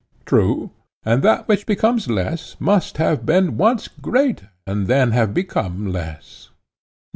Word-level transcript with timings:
True. 0.25 0.71
And 1.03 1.21
that 1.21 1.47
which 1.47 1.67
becomes 1.67 2.09
less 2.09 2.55
must 2.59 2.97
have 2.97 3.23
been 3.23 3.55
once 3.55 3.87
greater 3.87 4.49
and 4.65 4.87
then 4.87 5.11
have 5.11 5.31
become 5.31 5.85
less. 5.91 6.49